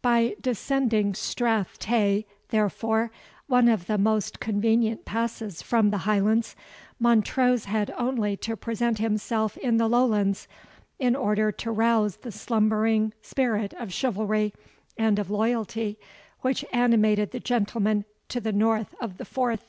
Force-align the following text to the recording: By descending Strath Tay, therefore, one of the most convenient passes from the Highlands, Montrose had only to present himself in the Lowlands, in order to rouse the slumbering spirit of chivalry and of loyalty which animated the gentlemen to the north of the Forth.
By 0.00 0.36
descending 0.40 1.12
Strath 1.12 1.76
Tay, 1.80 2.24
therefore, 2.50 3.10
one 3.48 3.66
of 3.68 3.86
the 3.88 3.98
most 3.98 4.38
convenient 4.38 5.04
passes 5.04 5.60
from 5.60 5.90
the 5.90 6.06
Highlands, 6.06 6.54
Montrose 7.00 7.64
had 7.64 7.92
only 7.98 8.36
to 8.36 8.56
present 8.56 8.98
himself 8.98 9.56
in 9.56 9.78
the 9.78 9.88
Lowlands, 9.88 10.46
in 11.00 11.16
order 11.16 11.50
to 11.50 11.72
rouse 11.72 12.18
the 12.18 12.30
slumbering 12.30 13.12
spirit 13.22 13.74
of 13.74 13.92
chivalry 13.92 14.54
and 14.96 15.18
of 15.18 15.30
loyalty 15.30 15.98
which 16.42 16.64
animated 16.72 17.32
the 17.32 17.40
gentlemen 17.40 18.04
to 18.28 18.40
the 18.40 18.52
north 18.52 18.94
of 19.00 19.16
the 19.18 19.24
Forth. 19.24 19.66